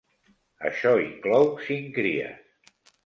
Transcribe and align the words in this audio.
Això 0.69 0.93
inclou 1.03 1.51
cinc 1.67 1.93
cries. 1.99 2.85